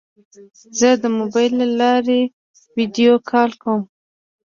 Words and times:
زه 0.79 0.89
د 1.01 1.03
موبایل 1.17 1.51
له 1.61 1.67
لارې 1.79 2.19
ویدیو 2.77 3.13
کال 3.29 3.51
کوم. 3.61 3.81